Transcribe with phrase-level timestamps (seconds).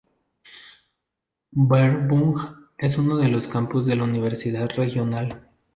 [1.51, 5.29] Bernburg es uno de los campus de la universidad regional.